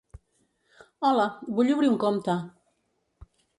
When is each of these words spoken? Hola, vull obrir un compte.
Hola, 1.09 1.27
vull 1.59 1.71
obrir 1.75 1.91
un 1.93 2.01
compte. 2.07 2.39